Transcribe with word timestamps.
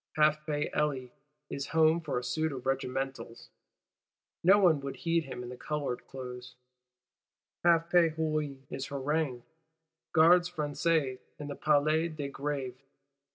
Half 0.15 0.47
pay 0.47 0.71
Elie 0.73 1.11
is 1.47 1.67
home 1.77 2.01
for 2.01 2.17
a 2.17 2.23
suit 2.23 2.51
of 2.51 2.65
regimentals; 2.65 3.51
no 4.43 4.57
one 4.57 4.79
would 4.79 4.95
heed 4.95 5.25
him 5.25 5.43
in 5.43 5.55
coloured 5.59 6.07
clothes: 6.07 6.55
half 7.63 7.87
pay 7.91 8.09
Hulin 8.09 8.63
is 8.71 8.87
haranguing 8.87 9.43
Gardes 10.11 10.49
Françaises 10.49 11.19
in 11.37 11.49
the 11.49 11.55
Place 11.55 12.15
de 12.15 12.31
Grève. 12.31 12.77